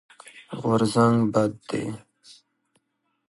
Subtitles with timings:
[0.59, 1.83] غورځنګ بد دی.